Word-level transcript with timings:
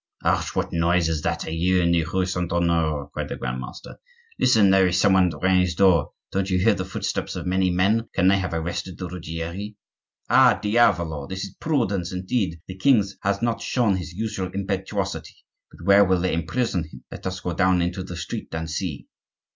"Hush! 0.23 0.55
what 0.55 0.73
noise 0.73 1.09
is 1.09 1.21
that 1.21 1.45
I 1.45 1.51
hear 1.51 1.83
in 1.83 1.91
the 1.91 2.03
rue 2.05 2.25
Saint 2.25 2.51
Honore?" 2.51 3.11
cried 3.13 3.29
the 3.29 3.35
Grand 3.35 3.61
master. 3.61 3.99
"Listen! 4.39 4.71
there 4.71 4.87
is 4.87 4.99
some 4.99 5.13
one 5.13 5.27
at 5.27 5.39
Rene's 5.43 5.75
door! 5.75 6.13
Don't 6.31 6.49
you 6.49 6.57
hear 6.57 6.73
the 6.73 6.85
footsteps 6.85 7.35
of 7.35 7.45
many 7.45 7.69
men. 7.69 8.09
Can 8.15 8.27
they 8.27 8.39
have 8.39 8.51
arrested 8.55 8.97
the 8.97 9.07
Ruggieri?" 9.07 9.75
"Ah, 10.27 10.57
diavolo! 10.59 11.27
this 11.27 11.43
is 11.43 11.53
prudence 11.53 12.11
indeed. 12.11 12.59
The 12.65 12.79
king 12.79 13.03
has 13.21 13.43
not 13.43 13.61
shown 13.61 13.95
his 13.97 14.11
usual 14.11 14.49
impetuosity. 14.51 15.35
But 15.71 15.85
where 15.85 16.03
will 16.03 16.19
they 16.21 16.33
imprison 16.33 16.81
them? 16.81 17.03
Let 17.11 17.27
us 17.27 17.39
go 17.41 17.53
down 17.53 17.83
into 17.83 18.01
the 18.01 18.17
street 18.17 18.47
and 18.55 18.67
see." 18.67 19.05